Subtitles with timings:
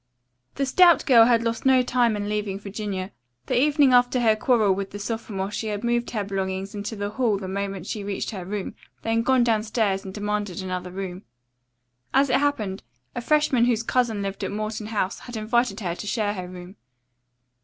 [0.55, 3.11] The stout girl had lost no time in leaving Virginia.
[3.45, 7.11] The evening after her quarrel with the sophomore she had moved her belongings into the
[7.11, 11.21] hall the moment she reached her room, then gone downstairs and demanded another room.
[12.15, 12.81] As it happened,
[13.15, 16.77] a freshman whose cousin lived at Morton House had invited her to share her room.